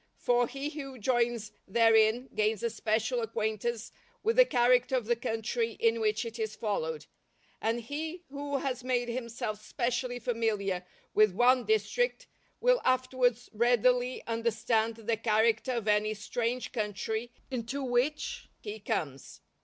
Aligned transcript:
For 0.17 0.47
he 0.47 0.71
who 0.71 0.97
joins 0.97 1.51
therein 1.67 2.27
gains 2.33 2.63
a 2.63 2.71
special 2.71 3.21
acquaintance 3.21 3.91
with 4.23 4.35
the 4.37 4.45
character 4.45 4.95
of 4.95 5.05
the 5.05 5.15
country 5.15 5.73
in 5.73 5.99
which 6.01 6.25
it 6.25 6.39
is 6.39 6.55
followed; 6.55 7.05
and 7.61 7.81
he 7.81 8.23
who 8.31 8.57
has 8.57 8.83
made 8.83 9.09
himself 9.09 9.63
specially 9.63 10.17
familiar 10.17 10.87
with 11.13 11.35
one 11.35 11.65
district, 11.65 12.25
will 12.59 12.81
afterwards 12.83 13.47
readily 13.53 14.25
understand 14.25 14.95
the 14.95 15.17
character 15.17 15.73
of 15.73 15.87
any 15.87 16.15
strange 16.15 16.71
country 16.71 17.31
into 17.51 17.83
which 17.83 18.49
he 18.59 18.79
comes. 18.79 19.41